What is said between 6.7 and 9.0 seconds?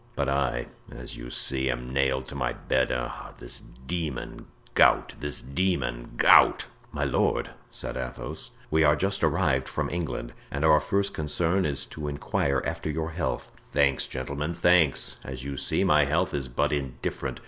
"My lord," said Athos, "we are